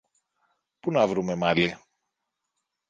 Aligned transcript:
Πού 0.79 0.91
να 0.91 1.07
βρούμε 1.07 1.35
μαλλί; 1.35 1.77